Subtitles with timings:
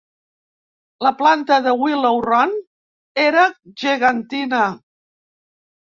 [1.07, 2.55] La planta de Willow Run
[3.27, 3.47] era
[3.83, 4.67] gegantina.